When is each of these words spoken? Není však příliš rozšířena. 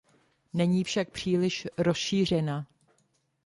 Není 0.53 0.83
však 0.83 1.09
příliš 1.11 1.67
rozšířena. 1.77 2.67